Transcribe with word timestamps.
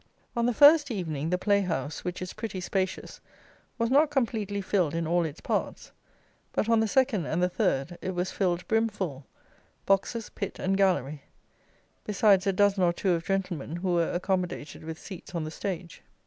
On 0.35 0.47
the 0.47 0.51
first 0.55 0.89
evening, 0.89 1.29
the 1.29 1.37
play 1.37 1.61
house, 1.61 2.03
which 2.03 2.23
is 2.23 2.33
pretty 2.33 2.59
spacious, 2.59 3.21
was 3.77 3.91
not 3.91 4.09
completely 4.09 4.59
filled 4.59 4.95
in 4.95 5.05
all 5.05 5.23
its 5.25 5.39
parts; 5.41 5.91
but 6.53 6.67
on 6.67 6.79
the 6.79 6.87
second 6.87 7.27
and 7.27 7.43
the 7.43 7.47
third, 7.47 7.99
it 8.01 8.15
was 8.15 8.31
filled 8.31 8.67
brim 8.67 8.87
full, 8.89 9.27
boxes, 9.85 10.31
pit 10.31 10.57
and 10.57 10.75
gallery; 10.75 11.21
besides 12.03 12.47
a 12.47 12.51
dozen 12.51 12.81
or 12.81 12.93
two 12.93 13.11
of 13.11 13.25
gentlemen 13.25 13.75
who 13.75 13.93
were 13.93 14.11
accommodated 14.11 14.83
with 14.83 14.97
seats 14.99 15.35
on 15.35 15.43
the 15.43 15.51
stage. 15.51 16.01